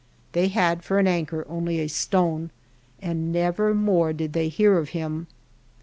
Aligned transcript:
They 0.31 0.47
had 0.47 0.83
for 0.83 0.97
an 0.97 1.05
anchor 1.05 1.45
only 1.47 1.79
a 1.79 1.87
stone, 1.87 2.49
and 3.03 3.31
never 3.31 3.71
more 3.75 4.13
did 4.13 4.33
they 4.33 4.47
hear 4.49 4.79
of 4.79 4.89
him. 4.97 5.27